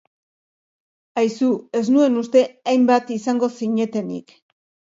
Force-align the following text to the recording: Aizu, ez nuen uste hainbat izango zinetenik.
Aizu, 1.23 1.49
ez 1.81 1.83
nuen 1.97 2.19
uste 2.23 2.43
hainbat 2.73 3.15
izango 3.19 3.53
zinetenik. 3.61 4.39